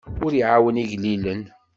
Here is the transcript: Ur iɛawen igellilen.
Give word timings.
Ur 0.25 0.31
iɛawen 0.35 0.81
igellilen. 0.83 1.41